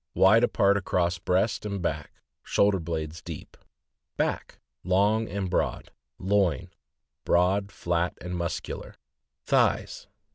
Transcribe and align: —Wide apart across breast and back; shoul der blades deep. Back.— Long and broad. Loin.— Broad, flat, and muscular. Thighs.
—Wide 0.25 0.43
apart 0.43 0.77
across 0.77 1.19
breast 1.19 1.63
and 1.63 1.79
back; 1.79 2.09
shoul 2.41 2.71
der 2.71 2.79
blades 2.79 3.21
deep. 3.21 3.55
Back.— 4.17 4.57
Long 4.83 5.29
and 5.29 5.47
broad. 5.47 5.91
Loin.— 6.17 6.69
Broad, 7.23 7.71
flat, 7.71 8.17
and 8.19 8.35
muscular. 8.35 8.95
Thighs. 9.45 10.07